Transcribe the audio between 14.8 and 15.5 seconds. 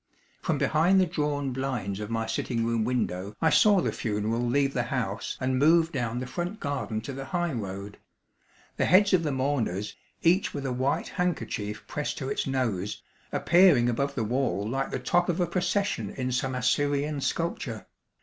the top of a